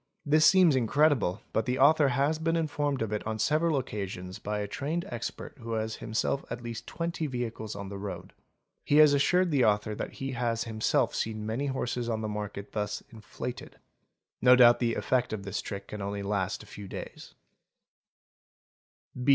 This 0.25 0.47
seems 0.47 0.75
incredible 0.75 1.41
but 1.53 1.67
the 1.67 1.77
author 1.77 2.07
has 2.07 2.39
been 2.39 2.55
informed 2.55 3.03
of 3.03 3.13
it 3.13 3.21
on 3.27 3.37
several 3.37 3.77
occasions 3.77 4.39
by 4.39 4.57
a 4.57 4.67
trained 4.67 5.05
expert 5.09 5.59
who 5.59 5.73
has 5.73 5.97
himself 5.97 6.43
at 6.49 6.63
least 6.63 6.87
twenty 6.87 7.27
vehicles 7.27 7.75
on 7.75 7.89
the 7.89 7.99
road; 7.99 8.33
he 8.83 8.95
has 8.97 9.13
assured 9.13 9.51
the 9.51 9.63
author 9.63 9.93
that 9.93 10.13
he 10.13 10.31
has 10.31 10.63
himself 10.63 11.13
seen 11.13 11.45
many 11.45 11.67
horses 11.67 12.09
in 12.09 12.21
the 12.21 12.27
market 12.27 12.71
thus 12.71 13.03
"inflated". 13.11 13.77
No 14.41 14.55
doubt 14.55 14.79
the 14.79 14.95
effect 14.95 15.33
of 15.33 15.43
this 15.43 15.61
trick 15.61 15.89
can 15.89 16.01
only 16.01 16.23
last 16.23 16.63
a 16.63 16.65
few 16.65 16.87
days. 16.87 17.35